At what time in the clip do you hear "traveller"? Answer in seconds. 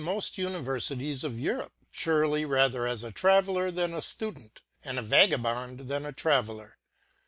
3.11-3.69, 6.11-6.79